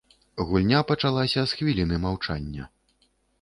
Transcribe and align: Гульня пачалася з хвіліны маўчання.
Гульня 0.51 0.79
пачалася 0.91 1.43
з 1.51 1.59
хвіліны 1.59 2.01
маўчання. 2.07 2.67